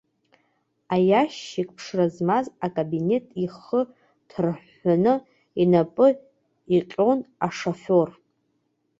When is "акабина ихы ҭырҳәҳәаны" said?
2.65-5.13